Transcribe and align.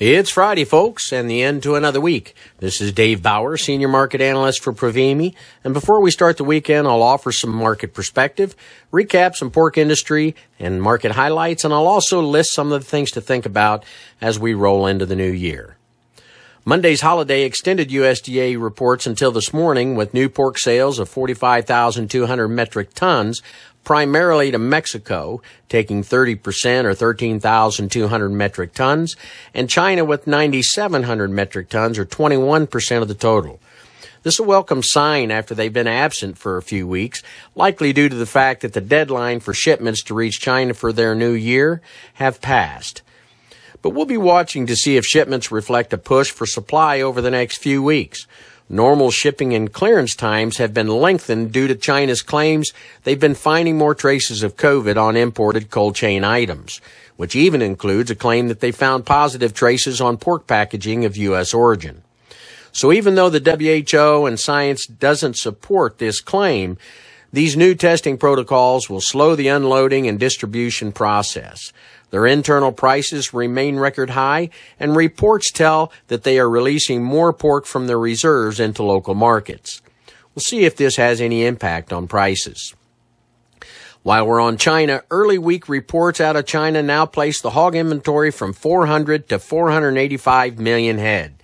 It's 0.00 0.30
Friday, 0.30 0.64
folks, 0.64 1.12
and 1.12 1.28
the 1.28 1.42
end 1.42 1.64
to 1.64 1.74
another 1.74 2.00
week. 2.00 2.36
This 2.58 2.80
is 2.80 2.92
Dave 2.92 3.20
Bauer, 3.20 3.56
Senior 3.56 3.88
Market 3.88 4.20
Analyst 4.20 4.62
for 4.62 4.72
Provimi. 4.72 5.34
And 5.64 5.74
before 5.74 6.00
we 6.00 6.12
start 6.12 6.36
the 6.36 6.44
weekend, 6.44 6.86
I'll 6.86 7.02
offer 7.02 7.32
some 7.32 7.50
market 7.50 7.94
perspective, 7.94 8.54
recap 8.92 9.34
some 9.34 9.50
pork 9.50 9.76
industry 9.76 10.36
and 10.60 10.80
market 10.80 11.10
highlights, 11.10 11.64
and 11.64 11.74
I'll 11.74 11.88
also 11.88 12.22
list 12.22 12.54
some 12.54 12.70
of 12.70 12.80
the 12.80 12.88
things 12.88 13.10
to 13.10 13.20
think 13.20 13.44
about 13.44 13.84
as 14.20 14.38
we 14.38 14.54
roll 14.54 14.86
into 14.86 15.04
the 15.04 15.16
new 15.16 15.32
year. 15.32 15.77
Monday's 16.68 17.00
holiday 17.00 17.44
extended 17.44 17.88
USDA 17.88 18.60
reports 18.60 19.06
until 19.06 19.32
this 19.32 19.54
morning 19.54 19.96
with 19.96 20.12
new 20.12 20.28
pork 20.28 20.58
sales 20.58 20.98
of 20.98 21.08
45,200 21.08 22.46
metric 22.46 22.92
tons, 22.92 23.40
primarily 23.84 24.50
to 24.50 24.58
Mexico, 24.58 25.40
taking 25.70 26.02
30% 26.02 26.84
or 26.84 26.92
13,200 26.92 28.28
metric 28.28 28.74
tons, 28.74 29.16
and 29.54 29.70
China 29.70 30.04
with 30.04 30.26
9,700 30.26 31.30
metric 31.30 31.70
tons 31.70 31.98
or 31.98 32.04
21% 32.04 33.00
of 33.00 33.08
the 33.08 33.14
total. 33.14 33.60
This 34.22 34.34
is 34.34 34.40
a 34.40 34.42
welcome 34.42 34.82
sign 34.82 35.30
after 35.30 35.54
they've 35.54 35.72
been 35.72 35.86
absent 35.86 36.36
for 36.36 36.58
a 36.58 36.62
few 36.62 36.86
weeks, 36.86 37.22
likely 37.54 37.94
due 37.94 38.10
to 38.10 38.14
the 38.14 38.26
fact 38.26 38.60
that 38.60 38.74
the 38.74 38.82
deadline 38.82 39.40
for 39.40 39.54
shipments 39.54 40.02
to 40.02 40.14
reach 40.14 40.38
China 40.38 40.74
for 40.74 40.92
their 40.92 41.14
new 41.14 41.32
year 41.32 41.80
have 42.16 42.42
passed. 42.42 43.00
But 43.82 43.90
we'll 43.90 44.06
be 44.06 44.16
watching 44.16 44.66
to 44.66 44.76
see 44.76 44.96
if 44.96 45.04
shipments 45.04 45.52
reflect 45.52 45.92
a 45.92 45.98
push 45.98 46.30
for 46.30 46.46
supply 46.46 47.00
over 47.00 47.20
the 47.20 47.30
next 47.30 47.58
few 47.58 47.82
weeks. 47.82 48.26
Normal 48.68 49.10
shipping 49.10 49.54
and 49.54 49.72
clearance 49.72 50.14
times 50.14 50.58
have 50.58 50.74
been 50.74 50.88
lengthened 50.88 51.52
due 51.52 51.68
to 51.68 51.74
China's 51.74 52.20
claims 52.20 52.72
they've 53.04 53.18
been 53.18 53.34
finding 53.34 53.78
more 53.78 53.94
traces 53.94 54.42
of 54.42 54.56
COVID 54.56 55.00
on 55.00 55.16
imported 55.16 55.70
cold 55.70 55.94
chain 55.94 56.22
items, 56.22 56.80
which 57.16 57.34
even 57.34 57.62
includes 57.62 58.10
a 58.10 58.14
claim 58.14 58.48
that 58.48 58.60
they 58.60 58.70
found 58.70 59.06
positive 59.06 59.54
traces 59.54 60.02
on 60.02 60.18
pork 60.18 60.46
packaging 60.46 61.06
of 61.06 61.16
U.S. 61.16 61.54
origin. 61.54 62.02
So 62.72 62.92
even 62.92 63.14
though 63.14 63.30
the 63.30 63.40
WHO 63.40 64.26
and 64.26 64.38
science 64.38 64.86
doesn't 64.86 65.38
support 65.38 65.96
this 65.96 66.20
claim, 66.20 66.76
these 67.32 67.56
new 67.56 67.74
testing 67.74 68.16
protocols 68.16 68.88
will 68.88 69.00
slow 69.00 69.34
the 69.34 69.48
unloading 69.48 70.06
and 70.06 70.18
distribution 70.18 70.92
process. 70.92 71.72
Their 72.10 72.26
internal 72.26 72.72
prices 72.72 73.34
remain 73.34 73.76
record 73.76 74.10
high, 74.10 74.48
and 74.80 74.96
reports 74.96 75.52
tell 75.52 75.92
that 76.06 76.22
they 76.22 76.38
are 76.38 76.48
releasing 76.48 77.04
more 77.04 77.34
pork 77.34 77.66
from 77.66 77.86
their 77.86 77.98
reserves 77.98 78.58
into 78.58 78.82
local 78.82 79.14
markets. 79.14 79.82
We'll 80.34 80.42
see 80.42 80.64
if 80.64 80.76
this 80.76 80.96
has 80.96 81.20
any 81.20 81.44
impact 81.44 81.92
on 81.92 82.08
prices. 82.08 82.74
While 84.02 84.26
we're 84.26 84.40
on 84.40 84.56
China, 84.56 85.02
early 85.10 85.36
week 85.36 85.68
reports 85.68 86.18
out 86.18 86.36
of 86.36 86.46
China 86.46 86.82
now 86.82 87.04
place 87.04 87.42
the 87.42 87.50
hog 87.50 87.74
inventory 87.74 88.30
from 88.30 88.54
400 88.54 89.28
to 89.28 89.38
485 89.38 90.58
million 90.58 90.96
head, 90.96 91.42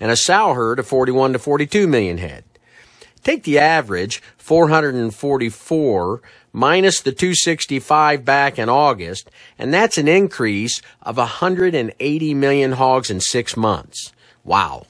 and 0.00 0.10
a 0.10 0.16
sow 0.16 0.54
herd 0.54 0.78
of 0.78 0.86
41 0.86 1.34
to 1.34 1.38
42 1.38 1.86
million 1.86 2.16
head. 2.16 2.44
Take 3.26 3.42
the 3.42 3.58
average, 3.58 4.22
444 4.38 6.22
minus 6.52 7.00
the 7.00 7.10
265 7.10 8.24
back 8.24 8.56
in 8.56 8.68
August, 8.68 9.28
and 9.58 9.74
that's 9.74 9.98
an 9.98 10.06
increase 10.06 10.80
of 11.02 11.16
180 11.16 12.34
million 12.34 12.70
hogs 12.70 13.10
in 13.10 13.18
six 13.18 13.56
months. 13.56 14.12
Wow. 14.44 14.86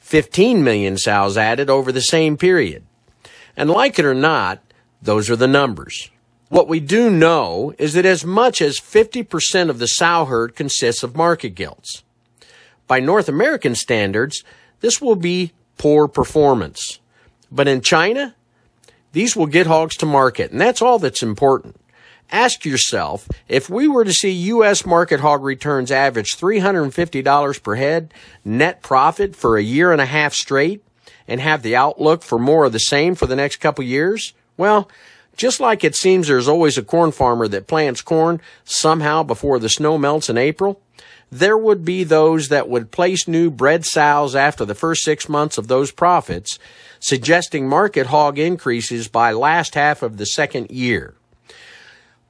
15 0.00 0.62
million 0.62 0.98
sows 0.98 1.38
added 1.38 1.70
over 1.70 1.90
the 1.90 2.02
same 2.02 2.36
period. 2.36 2.84
And 3.56 3.70
like 3.70 3.98
it 3.98 4.04
or 4.04 4.12
not, 4.12 4.60
those 5.00 5.30
are 5.30 5.36
the 5.36 5.48
numbers. 5.48 6.10
What 6.50 6.68
we 6.68 6.78
do 6.78 7.08
know 7.08 7.72
is 7.78 7.94
that 7.94 8.04
as 8.04 8.22
much 8.22 8.60
as 8.60 8.78
50% 8.78 9.70
of 9.70 9.78
the 9.78 9.88
sow 9.88 10.26
herd 10.26 10.54
consists 10.54 11.02
of 11.02 11.16
market 11.16 11.54
gilts. 11.54 12.02
By 12.86 13.00
North 13.00 13.30
American 13.30 13.74
standards, 13.74 14.44
this 14.80 15.00
will 15.00 15.16
be 15.16 15.54
poor 15.78 16.06
performance. 16.06 16.99
But 17.50 17.68
in 17.68 17.80
China, 17.80 18.34
these 19.12 19.34
will 19.34 19.46
get 19.46 19.66
hogs 19.66 19.96
to 19.98 20.06
market, 20.06 20.52
and 20.52 20.60
that's 20.60 20.82
all 20.82 20.98
that's 20.98 21.22
important. 21.22 21.76
Ask 22.32 22.64
yourself 22.64 23.28
if 23.48 23.68
we 23.68 23.88
were 23.88 24.04
to 24.04 24.12
see 24.12 24.30
U.S. 24.30 24.86
market 24.86 25.18
hog 25.18 25.42
returns 25.42 25.90
average 25.90 26.36
$350 26.36 27.62
per 27.62 27.74
head 27.74 28.14
net 28.44 28.82
profit 28.82 29.34
for 29.34 29.56
a 29.56 29.62
year 29.62 29.90
and 29.90 30.00
a 30.00 30.06
half 30.06 30.32
straight 30.32 30.84
and 31.26 31.40
have 31.40 31.62
the 31.62 31.74
outlook 31.74 32.22
for 32.22 32.38
more 32.38 32.66
of 32.66 32.72
the 32.72 32.78
same 32.78 33.16
for 33.16 33.26
the 33.26 33.36
next 33.36 33.56
couple 33.56 33.82
years, 33.84 34.32
well, 34.56 34.88
just 35.36 35.58
like 35.58 35.82
it 35.82 35.96
seems 35.96 36.28
there's 36.28 36.48
always 36.48 36.76
a 36.76 36.82
corn 36.82 37.12
farmer 37.12 37.48
that 37.48 37.66
plants 37.66 38.02
corn 38.02 38.40
somehow 38.64 39.22
before 39.22 39.58
the 39.58 39.68
snow 39.68 39.96
melts 39.96 40.28
in 40.28 40.36
April, 40.36 40.80
there 41.30 41.56
would 41.56 41.84
be 41.84 42.02
those 42.02 42.48
that 42.48 42.68
would 42.68 42.90
place 42.90 43.28
new 43.28 43.50
bred 43.50 43.84
sows 43.84 44.34
after 44.34 44.64
the 44.64 44.74
first 44.74 45.02
six 45.02 45.28
months 45.28 45.58
of 45.58 45.68
those 45.68 45.92
profits, 45.92 46.58
suggesting 46.98 47.68
market 47.68 48.08
hog 48.08 48.38
increases 48.38 49.08
by 49.08 49.32
last 49.32 49.74
half 49.74 50.02
of 50.02 50.16
the 50.16 50.26
second 50.26 50.70
year. 50.70 51.14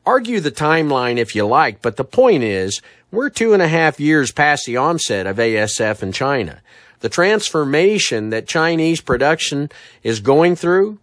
Argue 0.05 0.41
the 0.41 0.51
timeline 0.51 1.17
if 1.17 1.35
you 1.35 1.47
like, 1.47 1.81
but 1.83 1.97
the 1.97 2.05
point 2.05 2.43
is, 2.43 2.81
we're 3.11 3.31
two 3.31 3.53
and 3.53 3.63
a 3.63 3.69
half 3.69 3.99
years 3.99 4.33
past 4.33 4.67
the 4.67 4.77
onset 4.77 5.27
of 5.27 5.37
ASF 5.37 6.03
in 6.03 6.13
China. 6.13 6.61
The 7.01 7.09
transformation 7.09 8.31
that 8.31 8.47
Chinese 8.47 9.01
production 9.01 9.71
is 10.03 10.21
going 10.21 10.57
through 10.57 10.99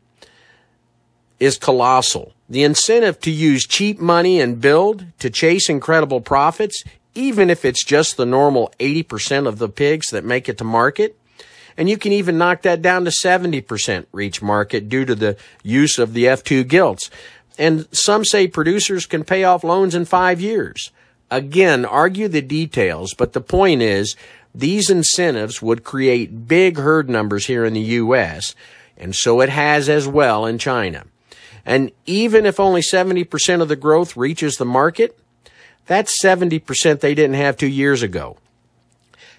is 1.39 1.57
colossal. 1.57 2.33
The 2.49 2.63
incentive 2.63 3.19
to 3.21 3.31
use 3.31 3.65
cheap 3.65 3.99
money 3.99 4.39
and 4.39 4.61
build 4.61 5.05
to 5.19 5.29
chase 5.29 5.69
incredible 5.69 6.21
profits 6.21 6.83
even 7.17 7.49
if 7.49 7.65
it's 7.65 7.83
just 7.83 8.15
the 8.15 8.25
normal 8.25 8.71
80% 8.79 9.47
of 9.47 9.57
the 9.57 9.67
pigs 9.67 10.11
that 10.11 10.23
make 10.23 10.47
it 10.47 10.59
to 10.59 10.63
market. 10.63 11.19
And 11.75 11.89
you 11.89 11.97
can 11.97 12.11
even 12.11 12.37
knock 12.37 12.61
that 12.61 12.81
down 12.81 13.05
to 13.05 13.11
70% 13.11 14.05
reach 14.11 14.41
market 14.41 14.87
due 14.87 15.03
to 15.03 15.15
the 15.15 15.35
use 15.63 15.97
of 15.97 16.13
the 16.13 16.25
F2 16.25 16.67
gilts. 16.67 17.09
And 17.57 17.87
some 17.91 18.23
say 18.23 18.47
producers 18.47 19.07
can 19.07 19.23
pay 19.23 19.43
off 19.43 19.63
loans 19.63 19.95
in 19.95 20.05
five 20.05 20.39
years. 20.39 20.91
Again, 21.31 21.85
argue 21.85 22.27
the 22.27 22.41
details, 22.41 23.15
but 23.15 23.33
the 23.33 23.41
point 23.41 23.81
is 23.81 24.15
these 24.53 24.89
incentives 24.89 25.61
would 25.61 25.83
create 25.83 26.47
big 26.47 26.77
herd 26.77 27.09
numbers 27.09 27.47
here 27.47 27.65
in 27.65 27.73
the 27.73 27.79
U.S., 27.81 28.55
and 28.95 29.15
so 29.15 29.41
it 29.41 29.49
has 29.49 29.89
as 29.89 30.07
well 30.07 30.45
in 30.45 30.57
China. 30.57 31.05
And 31.65 31.91
even 32.05 32.45
if 32.45 32.59
only 32.59 32.81
70% 32.81 33.61
of 33.61 33.67
the 33.67 33.75
growth 33.75 34.17
reaches 34.17 34.57
the 34.57 34.65
market, 34.65 35.19
that's 35.87 36.21
70% 36.23 36.99
they 36.99 37.15
didn't 37.15 37.35
have 37.35 37.57
two 37.57 37.67
years 37.67 38.03
ago. 38.03 38.37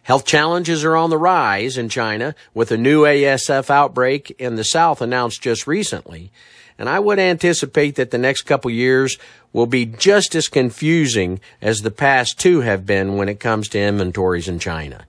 Health 0.03 0.25
challenges 0.25 0.84
are 0.84 0.97
on 0.97 1.10
the 1.10 1.19
rise 1.19 1.76
in 1.76 1.91
China 1.91 2.34
with 2.54 2.72
a 2.72 2.78
new 2.78 3.03
ASF 3.03 3.69
outbreak 3.69 4.34
in 4.38 4.56
the 4.56 4.64
south 4.64 5.03
announced 5.03 5.42
just 5.42 5.66
recently. 5.66 6.32
And 6.78 6.88
I 6.88 6.98
would 6.98 7.19
anticipate 7.19 7.97
that 7.97 8.10
the 8.10 8.19
next 8.19 8.42
couple 8.42 8.70
years 8.70 9.19
will 9.53 9.66
be 9.66 9.84
just 9.84 10.34
as 10.34 10.48
confusing 10.48 11.41
as 11.60 11.81
the 11.81 11.91
past 11.91 12.38
two 12.38 12.60
have 12.60 12.86
been 12.86 13.16
when 13.16 13.28
it 13.28 13.41
comes 13.41 13.69
to 13.69 13.78
inventories 13.78 14.48
in 14.48 14.59
China. 14.59 15.04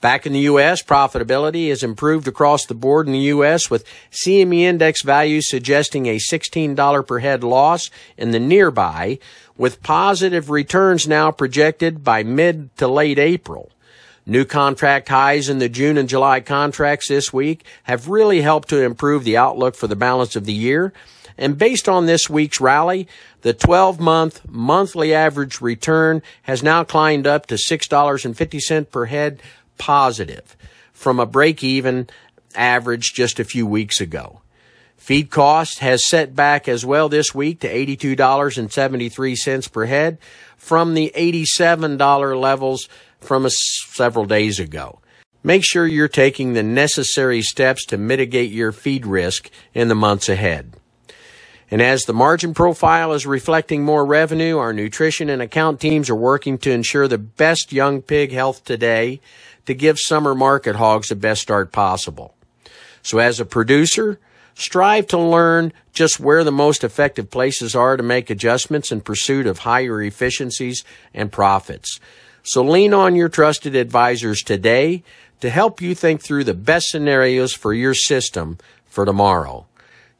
Back 0.00 0.26
in 0.26 0.32
the 0.32 0.40
U.S., 0.40 0.82
profitability 0.82 1.70
has 1.70 1.82
improved 1.82 2.28
across 2.28 2.66
the 2.66 2.74
board 2.74 3.06
in 3.06 3.12
the 3.12 3.18
U.S. 3.18 3.70
with 3.70 3.86
CME 4.12 4.60
index 4.60 5.02
values 5.02 5.48
suggesting 5.48 6.06
a 6.06 6.16
$16 6.16 7.06
per 7.06 7.18
head 7.18 7.42
loss 7.42 7.90
in 8.16 8.30
the 8.30 8.38
nearby 8.38 9.18
with 9.56 9.82
positive 9.82 10.50
returns 10.50 11.08
now 11.08 11.30
projected 11.30 12.04
by 12.04 12.22
mid 12.22 12.76
to 12.76 12.86
late 12.86 13.18
April. 13.18 13.70
New 14.26 14.44
contract 14.44 15.08
highs 15.08 15.48
in 15.48 15.60
the 15.60 15.68
June 15.68 15.96
and 15.96 16.08
July 16.08 16.40
contracts 16.40 17.08
this 17.08 17.32
week 17.32 17.64
have 17.84 18.08
really 18.08 18.42
helped 18.42 18.68
to 18.68 18.82
improve 18.82 19.24
the 19.24 19.36
outlook 19.36 19.76
for 19.76 19.86
the 19.86 19.96
balance 19.96 20.36
of 20.36 20.44
the 20.44 20.52
year. 20.52 20.92
And 21.38 21.56
based 21.56 21.88
on 21.88 22.06
this 22.06 22.28
week's 22.28 22.60
rally, 22.60 23.06
the 23.42 23.54
12 23.54 24.00
month 24.00 24.48
monthly 24.48 25.14
average 25.14 25.60
return 25.60 26.22
has 26.42 26.62
now 26.62 26.82
climbed 26.82 27.26
up 27.26 27.46
to 27.46 27.54
$6.50 27.54 28.90
per 28.90 29.04
head 29.04 29.40
positive 29.78 30.56
from 30.92 31.20
a 31.20 31.26
break 31.26 31.62
even 31.62 32.08
average 32.54 33.12
just 33.14 33.38
a 33.38 33.44
few 33.44 33.66
weeks 33.66 34.00
ago. 34.00 34.40
Feed 34.96 35.30
cost 35.30 35.80
has 35.80 36.08
set 36.08 36.34
back 36.34 36.68
as 36.68 36.84
well 36.84 37.08
this 37.08 37.34
week 37.34 37.60
to 37.60 37.68
$82.73 37.68 39.72
per 39.72 39.84
head 39.84 40.18
from 40.56 40.94
the 40.94 41.12
$87 41.14 42.40
levels 42.40 42.88
from 43.20 43.46
several 43.48 44.24
days 44.24 44.58
ago. 44.58 44.98
Make 45.44 45.64
sure 45.64 45.86
you're 45.86 46.08
taking 46.08 46.54
the 46.54 46.64
necessary 46.64 47.42
steps 47.42 47.84
to 47.86 47.96
mitigate 47.96 48.50
your 48.50 48.72
feed 48.72 49.06
risk 49.06 49.48
in 49.74 49.86
the 49.86 49.94
months 49.94 50.28
ahead. 50.28 50.72
And 51.70 51.82
as 51.82 52.02
the 52.02 52.12
margin 52.12 52.54
profile 52.54 53.12
is 53.12 53.26
reflecting 53.26 53.84
more 53.84 54.04
revenue, 54.04 54.58
our 54.58 54.72
nutrition 54.72 55.28
and 55.28 55.42
account 55.42 55.80
teams 55.80 56.10
are 56.10 56.16
working 56.16 56.58
to 56.58 56.70
ensure 56.70 57.06
the 57.06 57.18
best 57.18 57.72
young 57.72 58.02
pig 58.02 58.32
health 58.32 58.64
today 58.64 59.20
to 59.66 59.74
give 59.74 59.98
summer 59.98 60.34
market 60.34 60.76
hogs 60.76 61.08
the 61.08 61.16
best 61.16 61.42
start 61.42 61.72
possible. 61.72 62.34
So 63.02 63.18
as 63.18 63.38
a 63.38 63.44
producer, 63.44 64.18
Strive 64.58 65.06
to 65.08 65.18
learn 65.18 65.74
just 65.92 66.18
where 66.18 66.42
the 66.42 66.50
most 66.50 66.82
effective 66.82 67.30
places 67.30 67.76
are 67.76 67.98
to 67.98 68.02
make 68.02 68.30
adjustments 68.30 68.90
in 68.90 69.02
pursuit 69.02 69.46
of 69.46 69.60
higher 69.60 70.00
efficiencies 70.00 70.82
and 71.12 71.30
profits. 71.30 72.00
So 72.42 72.62
lean 72.64 72.94
on 72.94 73.14
your 73.14 73.28
trusted 73.28 73.76
advisors 73.76 74.40
today 74.40 75.02
to 75.40 75.50
help 75.50 75.82
you 75.82 75.94
think 75.94 76.22
through 76.22 76.44
the 76.44 76.54
best 76.54 76.88
scenarios 76.88 77.52
for 77.52 77.74
your 77.74 77.92
system 77.92 78.56
for 78.86 79.04
tomorrow. 79.04 79.66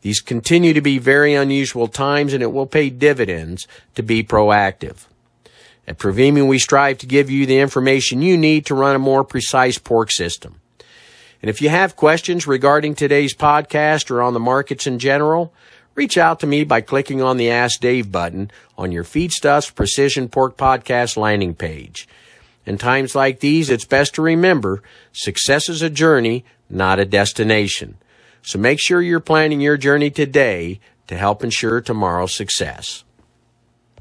These 0.03 0.21
continue 0.21 0.75
to 0.75 0.83
be 0.83 0.99
very 0.99 1.33
unusual 1.33 1.89
times 1.89 2.35
and 2.35 2.43
it 2.43 2.53
will 2.53 2.67
pay 2.67 2.91
dividends 2.91 3.67
to 3.95 4.03
be 4.03 4.23
proactive. 4.23 5.07
At 5.89 5.99
Provimi, 5.99 6.47
we 6.47 6.59
strive 6.59 6.99
to 6.99 7.07
give 7.07 7.31
you 7.31 7.47
the 7.47 7.61
information 7.61 8.21
you 8.21 8.37
need 8.37 8.67
to 8.67 8.75
run 8.75 8.97
a 8.97 8.99
more 8.99 9.23
precise 9.23 9.79
pork 9.79 10.11
system. 10.11 10.61
And 11.41 11.49
if 11.49 11.63
you 11.63 11.69
have 11.69 11.95
questions 11.95 12.47
regarding 12.47 12.95
today's 12.95 13.35
podcast 13.35 14.11
or 14.11 14.21
on 14.21 14.35
the 14.35 14.41
markets 14.41 14.87
in 14.87 14.99
general, 14.99 15.55
reach 15.95 16.19
out 16.19 16.41
to 16.41 16.47
me 16.47 16.65
by 16.65 16.81
clicking 16.81 17.23
on 17.23 17.37
the 17.37 17.51
Ask 17.51 17.81
Dave 17.81 18.11
button 18.11 18.51
on 18.77 18.91
your 18.91 19.05
Feedstuffs 19.05 19.73
Precision 19.73 20.29
Pork 20.29 20.57
Podcast 20.57 21.17
landing 21.17 21.55
page. 21.55 22.09
In 22.65 22.79
times 22.79 23.15
like 23.15 23.39
these, 23.39 23.71
it's 23.71 23.85
best 23.85 24.17
to 24.17 24.23
remember 24.23 24.83
success 25.13 25.69
is 25.69 25.83
a 25.83 25.91
journey, 25.91 26.45
not 26.69 26.99
a 26.99 27.05
destination. 27.05 27.97
So 28.43 28.59
make 28.59 28.81
sure 28.81 29.01
you're 29.01 29.21
planning 29.21 29.61
your 29.61 29.77
journey 29.77 30.11
today 30.11 30.81
to 31.07 31.17
help 31.17 31.45
ensure 31.45 31.81
tomorrow's 31.81 32.35
success. 32.35 33.05